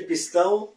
[0.00, 0.72] de pistão.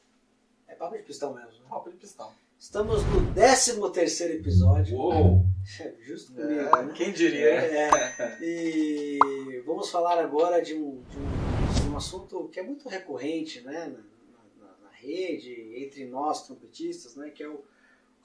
[0.68, 1.66] É papo de pistão mesmo, né?
[1.70, 2.32] Papo de pistão.
[2.60, 4.96] Estamos no 13 terceiro episódio.
[4.98, 5.46] Uou!
[5.80, 6.94] É, Justo comigo, É, né?
[6.96, 7.50] Quem diria?
[7.50, 12.88] É, e vamos falar agora de um, de, um, de um assunto que é muito
[12.90, 17.64] recorrente né, na, na- na rede, entre nós trompetistas, né, que é o, o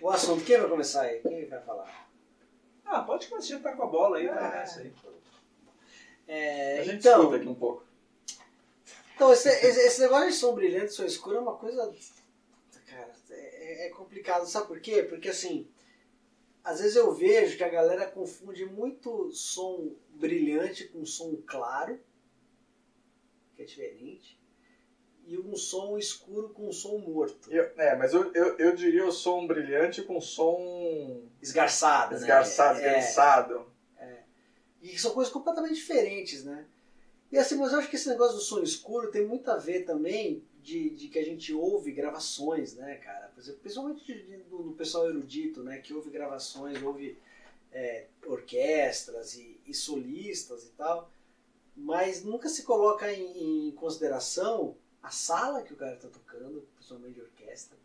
[0.00, 0.44] o assunto.
[0.44, 1.20] Quem vai começar aí?
[1.20, 2.06] Quem vai falar?
[2.84, 4.50] Ah, pode começar, já tá com a bola aí, Ah.
[4.50, 4.92] nessa aí.
[6.28, 7.85] É, A gente então, escuta aqui um pouco.
[9.16, 11.92] Então esse, esse- negócio de som brilhante, som escuro é uma coisa.
[12.86, 14.46] Cara, é, é complicado.
[14.46, 15.02] Sabe por quê?
[15.02, 15.66] Porque assim,
[16.62, 21.98] às vezes eu vejo que a galera confunde muito som brilhante com som claro,
[23.56, 24.38] que é diferente,
[25.26, 27.50] e um som escuro com um som morto.
[27.50, 32.16] Eu- é, mas eu, eu, eu diria o som brilhante com som Esgarçado, né?
[32.20, 33.66] esgarçado, É, esgarçado.
[34.82, 36.64] E são coisas completamente diferentes, né?
[37.30, 39.84] E assim, mas eu acho que esse negócio do som escuro tem muito a ver
[39.84, 43.28] também de, de que a gente ouve gravações, né, cara?
[43.28, 45.78] Por exemplo, principalmente de- de- do, do pessoal erudito, né?
[45.78, 47.18] Que ouve gravações, ouve
[47.72, 51.10] é, orquestras e, e solistas e tal,
[51.76, 57.14] mas nunca se coloca em, em consideração a sala que o cara está tocando, principalmente
[57.14, 57.76] de orquestra,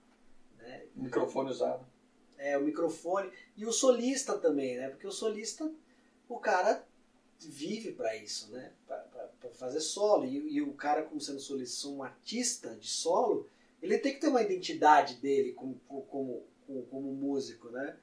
[0.60, 0.86] né?
[0.96, 1.86] Microfone usado.
[2.38, 4.90] É, o microfone e o solista também, né?
[4.90, 5.70] Porque o solista,
[6.30, 6.84] o cara
[7.40, 8.72] vive para isso, né?
[9.42, 10.24] Para fazer solo.
[10.26, 13.50] E, e o cara, como sendo solista, um artista de solo,
[13.82, 17.98] ele tem que ter uma identidade dele como, como, como, como músico, né?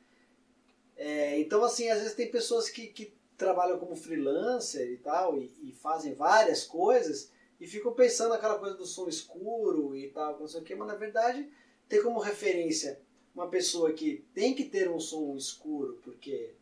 [0.97, 5.51] É, então, assim, às vezes tem pessoas que, que trabalham como freelancer e tal, e,
[5.63, 7.31] e fazem várias coisas,
[7.61, 10.89] e ficam pensando aquela coisa do som escuro e tal, não sei o quê, mas
[10.89, 11.49] na verdade
[11.89, 13.01] tem como referência
[13.35, 16.55] uma pessoa que tem que ter um som escuro porque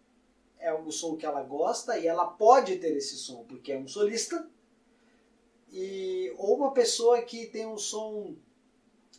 [0.58, 3.88] é o som que ela gosta e ela pode ter esse som porque é um
[3.88, 4.48] solista
[5.76, 8.34] e ou uma pessoa que tem um som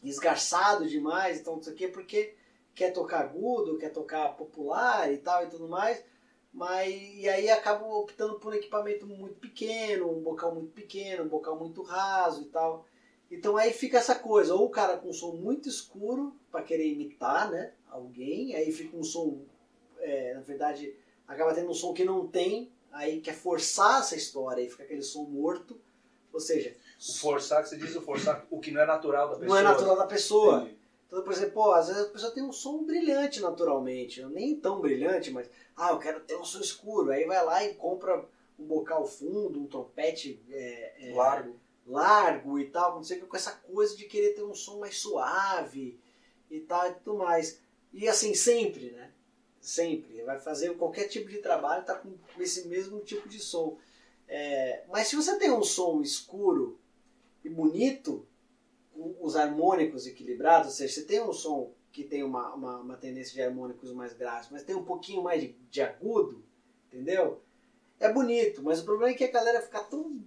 [0.03, 2.35] esgarçado demais então não sei o quê porque
[2.73, 6.03] quer tocar agudo quer tocar popular e tal e tudo mais
[6.53, 11.27] mas e aí acaba optando por um equipamento muito pequeno um bocal muito pequeno um
[11.27, 12.85] bocal muito raso e tal.
[13.29, 16.87] Então aí fica essa coisa, ou o cara com um som muito escuro para querer
[16.87, 19.41] imitar, né, alguém, aí fica um som,
[19.99, 20.95] é, na verdade,
[21.27, 25.01] acaba tendo um som que não tem, aí quer forçar essa história, aí fica aquele
[25.01, 25.79] som morto,
[26.33, 29.35] ou seja, O forçar, que você diz o forçar, o que não é natural da
[29.35, 29.47] pessoa.
[29.49, 30.57] não é natural da pessoa.
[30.61, 30.77] Entendi.
[31.07, 34.81] Então, por exemplo, pô, às vezes a pessoa tem um som brilhante naturalmente, nem tão
[34.81, 38.25] brilhante, mas, ah, eu quero ter um som escuro, aí vai lá e compra
[38.59, 41.55] um bocal fundo, um trompete é, é, Largo.
[41.85, 44.79] largo e tal, não sei o que, com essa coisa de querer ter um som
[44.79, 45.97] mais suave
[46.51, 47.59] e tal e tudo mais.
[47.93, 49.11] E assim, sempre, né?
[49.61, 50.23] Sempre.
[50.23, 53.77] Vai fazer qualquer tipo de trabalho, tá com esse mesmo tipo de som.
[54.27, 56.77] É, mas se você tem um som escuro
[57.43, 58.25] e bonito,
[58.93, 62.97] com os harmônicos equilibrados, ou seja, você tem um som que tem uma, uma, uma
[62.97, 66.43] tendência de harmônicos mais graves, mas tem um pouquinho mais de, de agudo,
[66.87, 67.41] entendeu?
[67.99, 70.19] É bonito, mas o problema é que a galera fica tão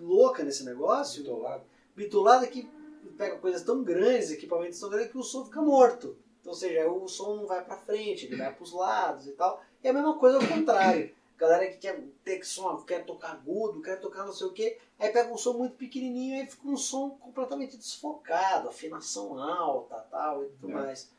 [0.00, 1.64] louca nesse negócio, Bitolado.
[1.94, 2.68] bitolada que
[3.16, 6.16] pega coisas tão grandes, equipamentos tão grandes que o som fica morto.
[6.40, 9.62] Então, ou seja, o som não vai pra frente, ele vai pros lados e tal.
[9.82, 11.14] E a mesma coisa ao contrário.
[11.42, 15.10] Galera que quer ter som, quer tocar agudo, quer tocar não sei o que, aí
[15.10, 20.50] pega um som muito pequenininho e fica um som completamente desfocado, afinação alta tal e
[20.50, 20.72] tudo É.
[20.74, 21.10] mais.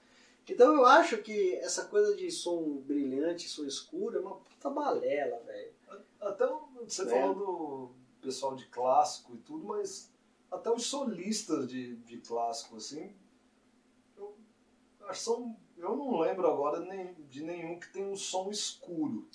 [0.47, 5.39] Então eu acho que essa coisa de som brilhante, som escuro é uma puta balela,
[5.39, 5.73] velho.
[6.21, 6.47] Até
[6.87, 7.05] você É.
[7.05, 7.91] falou do
[8.21, 10.09] pessoal de clássico e tudo, mas
[10.49, 13.13] até os solistas de, de clássico, assim,
[14.15, 14.37] eu,
[15.13, 19.27] são, eu não lembro agora nem, de nenhum que tem um som escuro.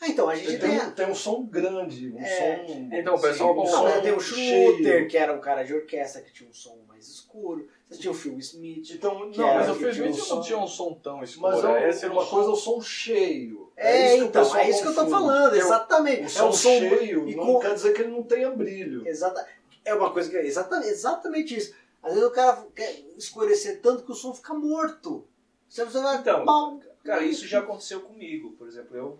[0.00, 0.58] Ah, então, a gente tem.
[0.58, 2.56] tem, a- um, tem um som grande, um É.
[2.66, 2.88] som.
[2.92, 4.20] Então, o pessoal um com Não, som tem o.
[4.20, 7.66] Shooter, que era um cara de orquestra que tinha um som mais escuro.
[7.88, 8.90] Você tinha o Phil Smith.
[8.90, 10.34] Então, Que não, era mas o Phil um Smith som.
[10.36, 11.52] não tinha um som tão escuro.
[11.52, 12.80] Mas é, Esse era uma um coisa, o som...
[12.82, 13.72] cheio.
[13.76, 15.10] É, isso que o então, é isso que eu tô confunde.
[15.10, 16.22] falando, Eu- exatamente.
[16.22, 18.50] O é som um som cheio e não com- quer dizer que ele não tenha
[18.50, 19.06] brilho.
[19.06, 19.46] Exata,
[19.84, 21.74] é uma coisa que é exatamente, exatamente isso.
[22.02, 25.26] Às vezes o cara quer escurecer tanto que o som fica morto.
[25.68, 26.18] Você você vai.
[26.18, 28.52] Então, pau, Cara, isso já aconteceu comigo.
[28.52, 29.18] Por exemplo, eu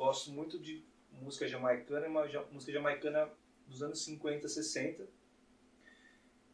[0.00, 0.82] gosto muito de
[1.20, 3.28] música jamaicana, uma ja- música jamaicana
[3.66, 5.06] dos anos 50, 60,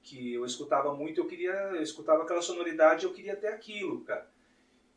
[0.03, 4.29] que eu escutava muito, eu queria, eu escutava aquela sonoridade, eu queria ter aquilo, cara.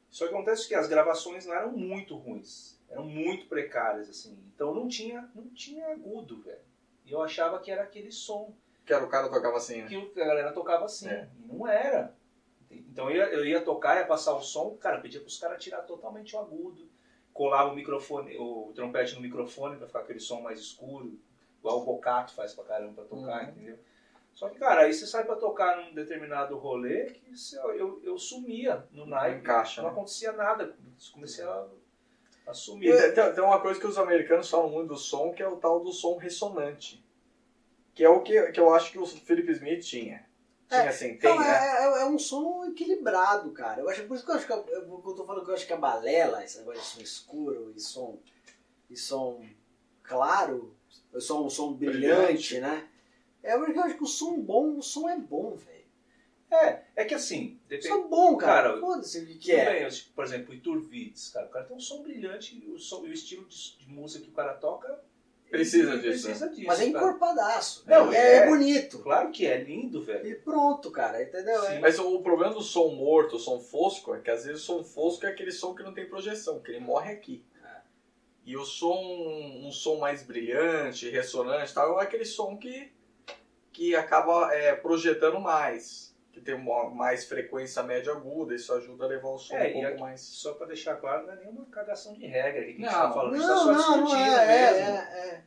[0.10, 4.36] Só que acontece que as gravações não eram muito ruins, eram muito precárias assim.
[4.56, 6.57] Então não tinha, não tinha agudo, velho.
[7.06, 8.51] E eu achava que era aquele som
[8.84, 9.88] Que era o cara tocava assim, né?
[9.88, 11.07] que a galera tocava assim.
[11.07, 11.30] É.
[11.40, 12.16] E não era.
[12.72, 15.84] Então eu ia, eu ia tocar, ia passar o som, cara, pedia pros caras tirar
[15.84, 16.90] totalmente o agudo.
[17.39, 21.18] Colava o microfone, o trompete no microfone pra ficar aquele som mais escuro,
[21.59, 23.50] igual o Bocato faz pra caramba pra tocar, Uhum.
[23.51, 23.80] entendeu?
[24.33, 28.18] Só que, cara, aí você sai pra tocar num determinado rolê que você- eu, eu
[28.18, 29.39] sumia no naipe.
[29.39, 29.95] encaixa, Não né?
[29.95, 30.75] acontecia nada.
[31.13, 31.65] Comecei a,
[32.45, 33.13] a E sumir.
[33.13, 35.80] tem, tem uma coisa que os americanos falam muito do som, que é o tal
[35.80, 37.01] do som ressonante.
[37.95, 40.27] Que é o que, que eu acho que o Philip Smith tinha.
[40.69, 41.48] Tinha É, assim, tem, Então, né?
[41.50, 43.81] é, é- é um som equilibrado, cara.
[43.81, 45.56] Eu acho, por isso que eu acho que eu, eu, eu tô falando que eu
[45.56, 48.19] acho que a balela, esse negócio de som escuro e som,
[48.89, 49.44] e som
[50.04, 50.75] claro,
[51.19, 52.88] som, um som brilhante, né?
[53.42, 55.80] É porque eu acho que o som bom, o som é bom, velho.
[56.51, 57.88] É, é que assim, O depende.
[57.88, 58.69] som é bom, cara.
[58.69, 59.88] Cara, Foda-se o que, é.
[59.88, 63.06] bem, por exemplo, o Iturvides, cara, o cara tem um som brilhante e o, som,
[63.06, 65.00] e o estilo de, de música que o cara toca
[65.50, 66.68] Precisa disso, Precisa disso.
[66.68, 67.84] Mas é encorpadaço.
[67.88, 68.48] Não, é, é é.
[68.48, 69.00] bonito.
[69.00, 70.28] Claro que é lindo, velho.
[70.28, 71.60] E pronto, cara, entendeu?
[71.62, 71.74] Sim.
[71.74, 74.66] É- Mas o problema do som morto, o som fosco, é que às vezes o
[74.66, 77.44] som fosco é aquele som que não tem projeção, que ele morre aqui.
[77.66, 77.81] É.
[78.46, 79.00] E o som,
[79.63, 82.92] um som mais brilhante, ressonante, e tal, é aquele som que,
[83.74, 86.08] que acaba é, projetando mais,
[86.39, 89.74] que tem uma, mais frequência média aguda, isso ajuda a levar o som É, um
[89.74, 90.21] pouco aqui- mais.
[90.21, 93.01] Só pra deixar claro, não é nenhuma cagação de regra aqui que a gente Não,
[93.07, 93.33] tá falando.
[93.33, 94.88] a gente Não, tá só não, não discutindo é, é, mesmo.
[94.97, 95.44] é, é.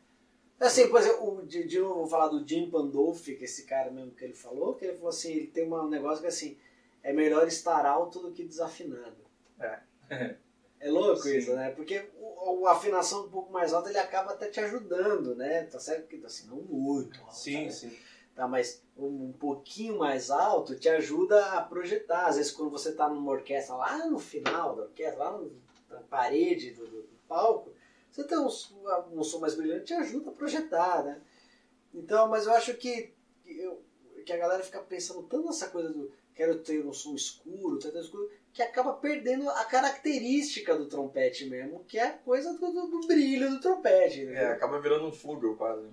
[0.61, 3.65] Assim, por exemplo, o- de, de novo vou falar do Jim Pandolfi, que é esse
[3.65, 6.57] cara mesmo que ele falou, que ele falou assim, ele tem um negócio que assim,
[7.03, 9.17] é melhor estar alto do que desafinado.
[9.59, 9.81] É.
[10.79, 11.37] É louco Sim.
[11.39, 11.71] isso, né?
[11.71, 15.63] Porque o, a afinação um pouco mais alta, ele acaba até te ajudando, né?
[15.65, 17.71] Tá certo que assim, não muito alto, Sim, né?
[17.71, 17.97] sim.
[18.35, 22.27] Tá, mas um, um pouquinho mais alto te ajuda a projetar.
[22.27, 25.53] Às vezes quando você tá numa orquestra lá no final da orquestra, lá no-
[25.91, 27.71] na parede do, do- palco,
[28.11, 28.49] você tem um,
[29.13, 31.21] um som mais brilhante te ajuda a projetar, né?
[31.95, 33.13] Então, mas eu acho que,
[33.47, 33.83] eu-
[34.25, 37.95] que a galera fica pensando tanto nessa coisa do quero ter um som escuro, ter
[37.95, 42.73] um escuro, que acaba perdendo a característica do trompete mesmo, que é a coisa do,
[42.73, 44.21] do- do brilho do trompete.
[44.21, 44.53] É, entendeu?
[44.53, 45.87] acaba virando um flúgel quase.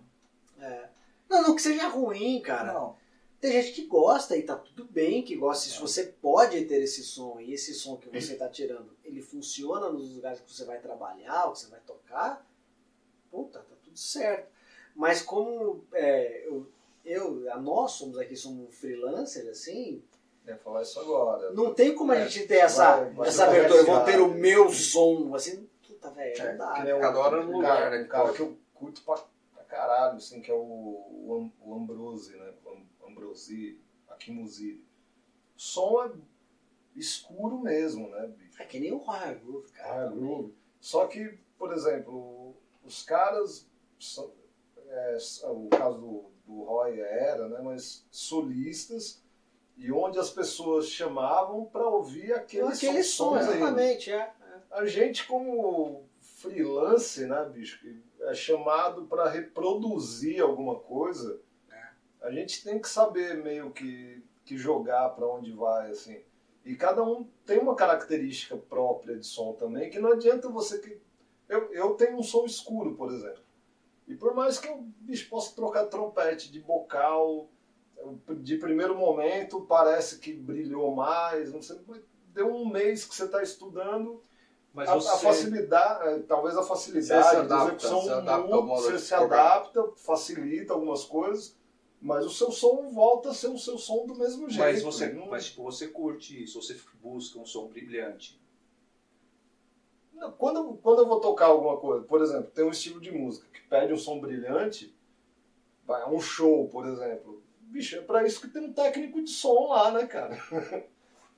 [0.59, 0.89] É.
[1.29, 2.73] Não, não que seja ruim, cara.
[2.73, 2.97] Não.
[3.39, 5.69] Tem gente que gosta e tá tudo bem que gosta.
[5.69, 9.89] Se você pode ter esse som e esse som que você tá tirando, ele funciona
[9.89, 12.45] nos lugares que você vai trabalhar, ou que você vai tocar,
[13.31, 14.49] puta, tá tudo certo.
[14.95, 16.67] Mas como é, eu,
[17.05, 20.03] eu, a nós somos aqui, somos freelancers, assim,
[20.45, 21.51] Ia falar isso agora.
[21.51, 23.79] não tem como a É, gente ter essa, vai- vai essa abertura.
[23.81, 26.83] Eu vou ter o meu som, assim, puta, velho, É, não dá.
[26.83, 29.23] Nem Cada hora no um lugar, né, Um cara que eu curto pra
[29.79, 32.53] caralho, assim, que é o, o, o Ambrose, né?
[32.65, 33.79] O Am- Ambrosi,
[34.09, 34.83] Akimusi.
[35.55, 36.11] O som é
[36.95, 38.61] escuro mesmo, né, bicho?
[38.61, 40.07] É que nem o Royal Groove, cara.
[40.09, 40.53] Groove.
[40.79, 43.65] Só que, por exemplo, os caras,
[43.99, 44.31] são,
[44.87, 49.21] é, o caso do, do Roy era, né, mas solistas,
[49.77, 53.55] e onde as pessoas chamavam para ouvir aqueles Aquele som, sons ainda.
[53.55, 54.33] exatamente, é.
[54.71, 61.39] A gente, como freelance, né, bicho, que é chamado para reproduzir alguma coisa,
[62.21, 66.21] a gente tem que saber meio que, que jogar para onde vai, assim.
[66.65, 70.99] E cada um tem uma característica própria de som também, que não adianta você que.
[71.47, 73.41] Eu, eu tenho um som escuro, por exemplo.
[74.07, 77.49] E por mais que eu bicho, possa trocar trompete de bocal,
[78.41, 81.79] de primeiro momento parece que brilhou mais, não sei,
[82.33, 84.21] deu um mês que você está estudando,
[84.73, 85.09] Mas a, você...
[85.09, 89.01] a facilidade, eh, talvez a Você facilidade de adapta, execução se adapta muda, você de
[89.01, 91.55] se adapta, facilita algumas coisas,
[92.01, 94.59] mas o seu som volta a ser o seu som do mesmo jeito.
[94.59, 98.39] Mas você, Não- mas, tipo, você curte isso, você busca um som brilhante.
[100.13, 103.47] Não, Quando, quando eu vou tocar alguma coisa, por exemplo, tem um estilo de música
[103.51, 104.93] que pede um som brilhante,
[105.85, 107.41] vai, um show, por exemplo.
[107.61, 110.37] Bicho, é pra isso que tem um técnico de som lá, né, cara?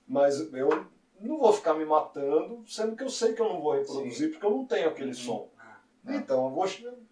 [0.08, 0.86] Mas eu
[1.28, 4.46] não vou ficar me matando, sendo que eu sei que eu não vou reproduzir, porque
[4.46, 5.16] eu não tenho aquele Uhum.
[5.16, 5.50] som.
[5.58, 5.82] Ah.
[6.16, 6.66] Então, eu vou,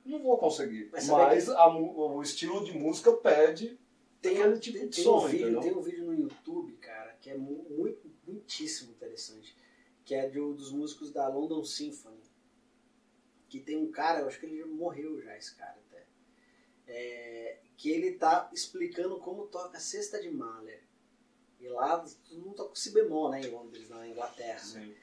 [0.06, 0.90] não vou conseguir.
[0.92, 3.80] Mas Mas, a o estilo de música pede
[4.22, 5.62] Tem, aquele tipo tem, de tem som, um vídeo, entendeu?
[5.62, 9.56] tem um vídeo no YouTube, cara, que é mu- muito, muitíssimo interessante,
[10.04, 12.20] que é de um dos músicos da London Symphony,
[13.48, 16.04] que tem um cara, eu acho que ele já morreu já, esse cara até,
[16.88, 20.82] é, que ele tá explicando como toca a cesta de Mahler.
[21.80, 24.62] Lá todo mundo toca o si bemol, né, em Londres, na Inglaterra.
[24.74, 24.96] né?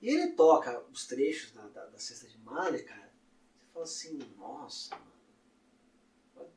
[0.00, 3.12] E ele toca os trechos da, da, da cesta de Mahler, cara.
[3.58, 6.50] Você fala assim, nossa, mano.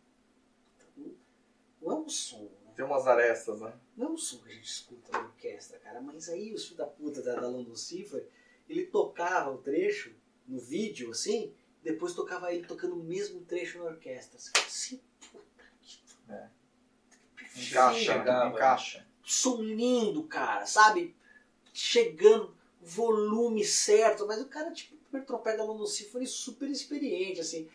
[1.82, 2.72] Não é um som, né?
[2.76, 3.74] Tem umas arestas, né?
[3.96, 6.76] Não é um som que a gente escuta na orquestra, cara, mas aí o filho
[6.78, 8.24] da puta da, da London Symphony,
[8.70, 10.14] ele tocava o trecho
[10.48, 14.38] no vídeo, assim, depois tocava ele tocando o mesmo trecho na orquestra.
[14.40, 16.50] Você fala assim, puta que É.
[17.56, 18.56] Encaixa, chegava.
[18.56, 19.08] encaixa.
[19.30, 21.14] Som lindo, cara, sabe?
[21.74, 27.70] Chegando, volume certo, mas o cara, tipo, o trompete da London Symphony super experiente, assim.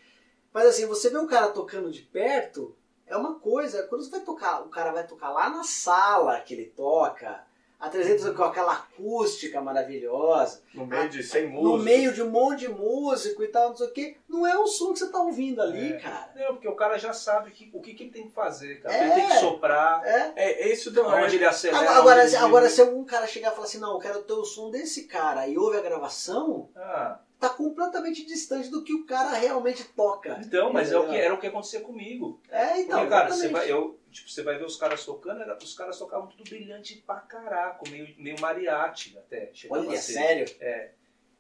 [0.51, 2.75] Mas assim, você vê o cara tocando de perto,
[3.07, 6.55] é uma coisa, quando você vai tocar, o cara vai tocar lá na sala que
[6.55, 7.47] ele toca,
[7.83, 11.79] a 300 com aquela acústica maravilhosa, No meio de 100 músicos.
[11.79, 14.57] no meio de um monte de músico e tal, não sei o quê, não é
[14.57, 15.99] o som que você tá ouvindo ali, É.
[15.99, 16.31] cara.
[16.37, 18.95] Não, porque o cara já sabe que, o que, que ele tem que fazer, cara.
[18.95, 19.03] É.
[19.05, 20.33] Ele tem que soprar, É.
[20.37, 21.81] É, isso deu onde ele acelera.
[21.83, 22.91] Agora, agora, se- ele agora, diminui.
[22.93, 25.47] se um cara chegar e falar assim, não, eu quero ter o som desse cara
[25.49, 27.19] e ouve a gravação, Ah,
[28.03, 30.39] completamente distante do que o cara realmente toca.
[30.45, 31.25] então, mas é o que, Entendeu?
[31.25, 32.41] era o que acontecia comigo.
[32.51, 35.57] É, então, Porque, cara, você vai, eu, tipo, você vai ver os caras tocando, era-
[35.57, 39.53] os caras tocavam tudo brilhante pra caraca, meio, meio mariachi até.
[39.71, 40.47] Olha, sério?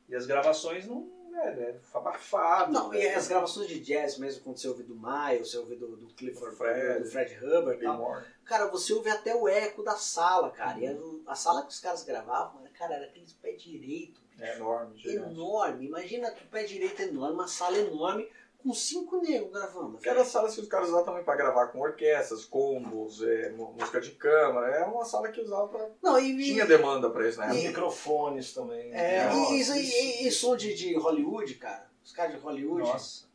[0.08, 2.72] E as gravações não, é, né, abafado.
[2.72, 3.14] Não, e né?
[3.14, 6.56] as gravações de jazz mesmo, quando você ouve do Miles, você ouve do, do Clifford,
[6.56, 7.00] Fred.
[7.02, 10.78] do Fred Hubbard e tal, cara, você ouve até o eco da sala, cara.
[10.78, 10.94] E a,
[11.26, 15.30] a sala que os caras gravavam, cara, era aqueles pé direito, É enorme, gigante.
[15.32, 15.86] enorme.
[15.86, 18.28] Imagina o pé direito enorme, uma sala enorme,
[18.62, 19.98] com cinco negros gravando.
[19.98, 24.00] Que era salas que os caras usavam também pra gravar com orquestras, combos, é, música
[24.00, 24.68] de câmara.
[24.76, 25.88] É uma sala que usava pra...
[26.02, 27.48] Não, e, e- Tinha demanda pra isso, né?
[27.56, 28.92] E- Microfones também.
[28.92, 31.90] É, Nossa, e, isso, e, e, e som de, de Hollywood, cara.
[32.04, 32.82] Os caras de Hollywood.
[32.88, 33.26] Nossa,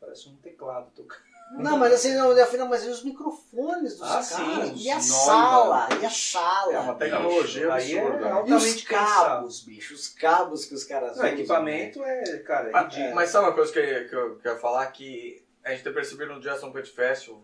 [0.00, 1.26] parece um teclado tocando.
[1.50, 4.26] Não, mas assim, não, afinal, mas e os microfones dos Ah, caras.
[4.68, 5.98] sim, os e a nós, sala, né?
[6.02, 6.72] e a sala.
[6.72, 8.44] É uma tecnologia Aí é absurda.
[8.46, 11.28] E os cabos, bicho, os cabos que os caras Não, usam.
[11.28, 13.14] equipamento é, cara, é Ah, ridículo.
[13.14, 14.86] Mas sabe uma coisa que, eu- que eu quero falar?
[14.88, 17.40] Que a gente tem percebido no Jazz Trumpet Festival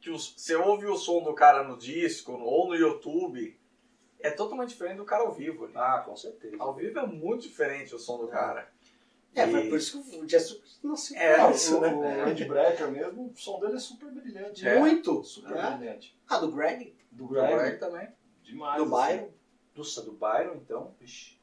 [0.00, 3.58] que os- você ouve o som do cara no disco ou no YouTube,
[4.20, 5.64] é totalmente diferente do cara ao vivo.
[5.64, 5.72] ali.
[5.76, 6.56] Ah, com certeza.
[6.58, 8.68] Ao vivo é muito diferente o som do cara.
[9.38, 11.94] É, E- foi por isso que o Jazz nasceu É, isso, o, né?
[11.94, 14.66] o Andy Brecker mesmo, o som dele é super brilhante.
[14.66, 14.78] É.
[14.78, 15.22] Muito.
[15.24, 15.76] Super É.
[15.76, 16.16] brilhante.
[16.28, 18.08] Ah, do Greg, Do Greg, Greg também.
[18.42, 18.82] demais.
[18.82, 19.12] do assim.
[19.16, 19.30] Byron.
[19.76, 20.94] Nossa, do Byron, então.
[21.00, 21.38] Vixe.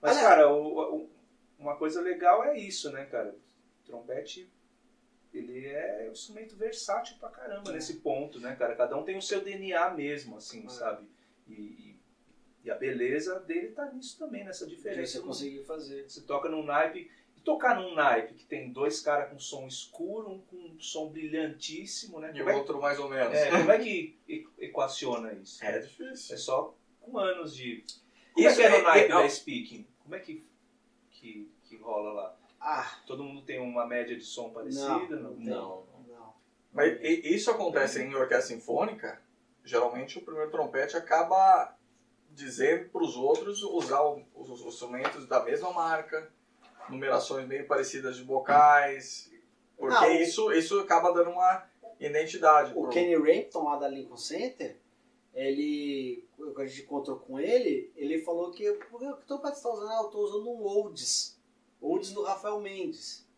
[0.00, 1.10] Mas, Olha- cara, o- o-
[1.58, 3.30] uma coisa legal é isso, né, cara?
[3.30, 4.50] O trompete,
[5.32, 7.74] ele é um instrumento versátil pra caramba É.
[7.74, 8.74] nesse ponto, né, cara?
[8.74, 10.68] Cada um tem o seu DNA mesmo, assim, É.
[10.68, 11.06] sabe?
[11.48, 12.00] E, e-
[12.64, 15.12] e a beleza dele tá nisso também, nessa Que diferença.
[15.18, 16.08] você conseguiu fazer.
[16.08, 17.10] Você toca num naipe.
[17.44, 22.30] Tocar num naipe que tem dois caras com som escuro, um com som brilhantíssimo, né?
[22.34, 23.34] E Como o é, outro mais ou menos.
[23.34, 24.18] é, como é que
[24.58, 25.64] equaciona isso?
[25.64, 26.34] É difícil.
[26.34, 27.84] É só com anos de.
[28.34, 29.86] Como Isso é que é é- no naipe é- da Speaking?
[30.02, 30.46] Como é que,
[31.10, 32.36] que, que rola lá?
[32.60, 35.16] Ah, Todo mundo tem uma média de som parecida?
[35.16, 36.34] não, Não, não, não.
[36.72, 39.20] Mas isso acontece em orquestra sinfônica.
[39.64, 41.74] Geralmente o primeiro trompete acaba
[42.30, 46.30] dizendo para os outros usar o- os instrumentos da mesma marca,
[46.88, 49.30] numerações meio parecidas de vocais,
[49.76, 51.64] porque o- isso, isso acaba dando uma
[51.98, 52.72] identidade.
[52.74, 54.76] O pro- Kenny Rampton lá da Lincoln Center,
[55.34, 59.70] ele, quando a gente encontrou com ele, ele falou que por que o trompete está
[59.70, 59.90] usando?
[59.90, 61.38] Ah, eu estou usando um Olds.
[61.80, 63.28] Olds do Rafael Mendes.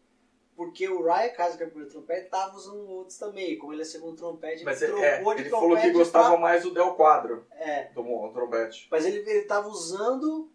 [0.54, 3.56] Porque o Ryan Kaiser, que é o primeiro trompete, estava usando um Olds também.
[3.58, 6.30] Como ele é segundo trompete, Mas ele é, trocou de ele trompete falou que gostava
[6.30, 8.86] pra- mais do Del Quadro, É, do trompete.
[8.90, 10.50] mas ele estava usando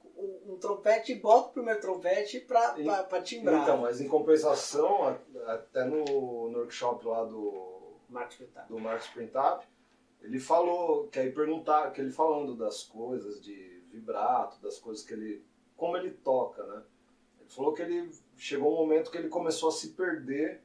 [0.57, 2.73] um trompete e bota o primeiro trompete para
[3.21, 3.63] timbrar.
[3.63, 8.37] Então, mas em compensação, até no, no workshop lá do, Marcos
[8.69, 9.65] do Marcos Printap,
[10.21, 15.13] ele falou, que aí perguntar, que ele falando das coisas de vibrato, das coisas que
[15.13, 15.43] ele.
[15.75, 16.83] como ele toca, né?
[17.39, 20.61] Ele falou que ele chegou um momento que ele começou a se perder,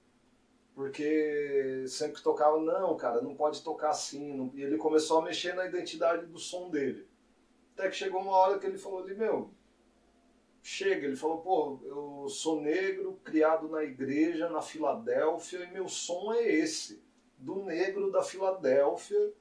[0.75, 4.33] porque sempre que tocava, não, cara, não pode tocar assim.
[4.35, 7.07] não- E ele começou a mexer na identidade do som dele.
[7.75, 9.51] Até que chegou uma hora que ele falou ali, meu,
[10.63, 11.07] chega.
[11.07, 16.43] Ele falou, pô, eu sou negro, criado na igreja, na Filadélfia, e meu som é
[16.47, 17.03] esse.
[17.37, 19.33] Do negro da Filadélfia,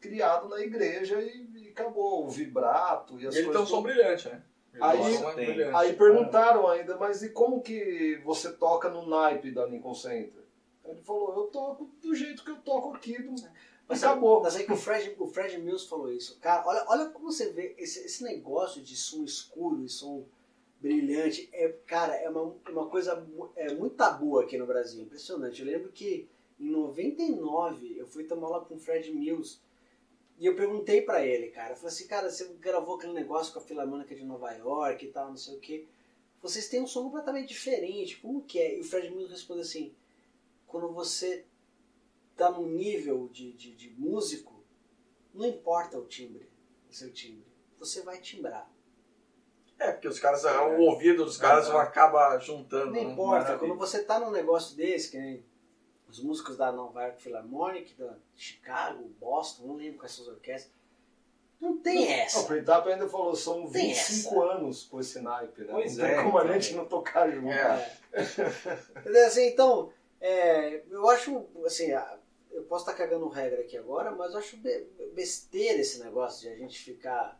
[0.00, 2.24] criado na igreja e, e acabou.
[2.26, 3.68] O vibrato e as ele tem um coisas.
[3.68, 4.42] som brilhante, né?
[4.72, 5.46] Ele Aí- tem um som mais tem.
[5.46, 5.76] brilhante.
[5.76, 10.42] Aí perguntaram ainda, mas e como que você toca no naipe da Lincoln Center?
[10.84, 13.34] Ele falou, eu toco do jeito que eu toco aqui, do...
[13.88, 14.40] Mas acabou.
[14.42, 16.38] Mas aí que o Fred, o Fred Mills falou isso.
[16.40, 20.24] Cara, olha, olha como você vê esse, esse negócio de som escuro e som
[20.80, 21.48] brilhante.
[21.52, 25.02] É, cara, é uma, uma coisa é, muito tabu aqui no Brasil.
[25.02, 25.60] Impressionante.
[25.60, 26.28] Eu lembro que
[26.58, 29.58] em 99 eu fui tomar aula com o Fred Mills
[30.38, 31.72] e eu perguntei pra ele, cara.
[31.72, 35.10] Eu falei assim, cara, você gravou aquele negócio com a Filarmônica de Nova York e
[35.10, 35.86] tal, não sei o quê.
[36.42, 38.18] Vocês têm um som completamente diferente.
[38.18, 38.76] Como que é?
[38.76, 39.94] E o Fred Mills respondeu assim:
[40.66, 41.44] quando você
[42.36, 44.62] tá num nível de, de, de músico
[45.32, 46.48] Não importa o timbre,
[46.90, 47.46] o seu timbre.
[47.78, 48.70] Você vai timbrar.
[49.78, 52.92] É, porque os caras, o ouvido dos caras Ah, acaba juntando.
[52.92, 53.58] Não importa, maravilha.
[53.58, 55.44] quando você tá num negócio desse, que nem
[56.08, 60.74] os músicos da Nova York Philharmonic, da Chicago, Boston, não lembro quais são as orquestras,
[61.60, 62.42] não tem Não, o essa.
[62.44, 65.68] Pretap ainda falou, são Tem 25 anos com esse naipe, né?
[65.72, 66.54] Pois não tem é, como a então.
[66.54, 67.48] gente não tocar junto.
[67.50, 67.96] É.
[69.26, 69.90] Assim, então,
[70.20, 71.90] é, eu acho, assim,
[72.50, 76.48] eu posso estar cagando regra aqui agora, mas eu acho be- besteira esse negócio de
[76.54, 77.38] a gente ficar,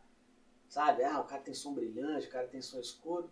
[0.69, 3.29] sabe, ah, o cara tem som brilhante, o cara tem som escuro.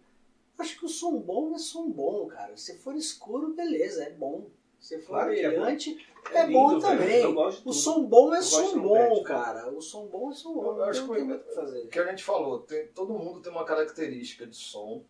[0.57, 2.55] Eu acho que o som bom é som bom, cara.
[2.55, 4.47] Se for escuro, beleza, é bom.
[4.79, 5.97] Se for Claro é brilhante,
[6.31, 7.21] é, bom lindo, também.
[7.21, 9.69] Eu O som bom é Eu som bom, cara.
[9.71, 10.65] O som bom é som bom.
[10.67, 11.87] Eu Não acho que que fazer.
[11.87, 15.03] Que a gente falou, tem- todo mundo tem uma característica de som.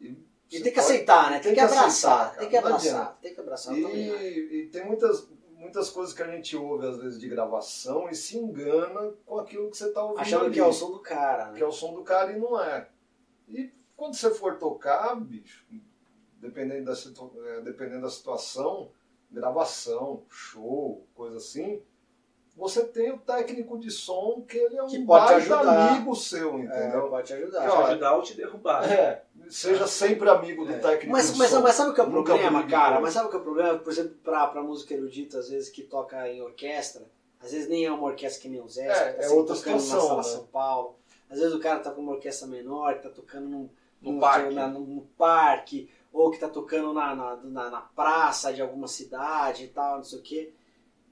[0.00, 1.36] E, E tem que pode- aceitar, né?
[1.38, 1.86] Tem, tem que abraçar.
[1.86, 3.18] aceitar, tem que abraçar.
[3.22, 3.78] Tem que abraçar.
[3.78, 3.88] eu.
[3.96, 5.26] E, e tem muitas,
[5.62, 9.70] muitas coisas que a gente ouve, às vezes, de gravação e se engana com aquilo
[9.70, 10.20] que você está ouvindo.
[10.20, 11.56] Achando ali, que é o som do cara, né?
[11.56, 12.88] que é o som do cara e não é.
[13.48, 15.64] E quando você for tocar, bicho,
[16.38, 18.90] dependendo da, eh, dependendo da situação,
[19.30, 21.80] gravação, show, coisa assim,
[22.56, 26.60] você tem o técnico de som que ele é um Que pode amigo seu, É,
[26.62, 27.08] entendeu?
[27.08, 27.64] pode te ajudar.
[27.66, 28.84] E, Te ó, ajudar ou te derrubar.
[28.92, 30.78] É, seja sempre amigo do É.
[30.78, 31.60] técnico Mas, de mas, som.
[31.62, 32.96] mas sabe o que é o Nunca problema, cara?
[32.96, 33.78] com Mas sabe o que é o problema?
[33.78, 37.02] Por exemplo, pra, pra música erudita, às vezes, que toca em orquestra,
[37.40, 39.80] às vezes nem é uma orquestra que nem o Zé, É, tá é outra tocando
[39.80, 40.22] situação, na Sala né?
[40.24, 40.94] São Paulo.
[41.30, 43.68] Às vezes o cara tá com uma orquestra menor, que tá tocando num,
[44.02, 44.54] No num- parque.
[44.54, 49.64] na- num parque, ou que tá tocando na, na, na, na praça de alguma cidade
[49.64, 50.52] e tal, não sei o quê.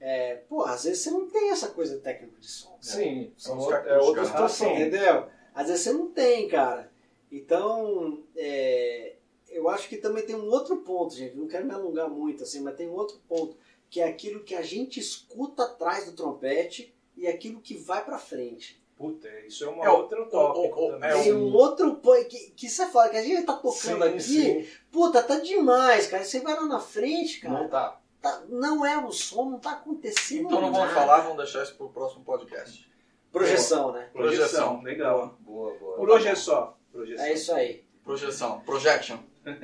[0.03, 2.75] É, pô, às vezes você não tem essa coisa de técnico de som.
[2.81, 4.73] Sim, são outra- é outra situação.
[4.73, 5.27] Entendeu?
[5.53, 6.91] Às vezes você não tem, cara.
[7.31, 9.13] Então, é,
[9.49, 11.35] eu acho que também tem um outro ponto, gente.
[11.37, 13.55] Não quero me alongar muito, assim, mas tem um outro ponto,
[13.89, 18.17] que é aquilo que a gente escuta atrás do trompete e aquilo que vai pra
[18.17, 18.81] frente.
[18.97, 21.09] Puta, isso é uma É, o- outra tópico o- o- também.
[21.09, 24.09] é tem um- outro ponto que, que você fala, que a gente tá tocando Sim,
[24.09, 24.67] aqui, sim.
[24.91, 26.23] puta, tá demais, cara.
[26.23, 27.99] Você vai lá na frente, cara, Não tá.
[28.21, 30.93] Tá- não é o som, não tá acontecendo Então não vamos nada.
[30.93, 32.89] falar, vamos deixar isso pro próximo podcast.
[33.31, 34.09] Projeção, né?
[34.11, 35.37] Projeção, legal.
[35.39, 35.95] Boa, boa.
[35.97, 36.77] Por hoje é só.
[36.91, 37.25] Projeção.
[37.25, 37.85] É isso aí.
[38.03, 39.17] Projeção, projection.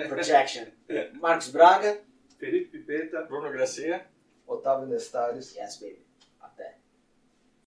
[0.07, 0.65] Projection.
[1.19, 1.99] Marcos Braga.
[2.39, 3.21] Felipe Pipeta.
[3.23, 4.05] Bruno Gracia.
[4.45, 5.53] Otávio Nestares.
[5.55, 6.05] Yes, baby.
[6.39, 6.76] Até.